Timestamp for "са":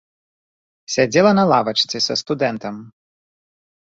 2.05-2.15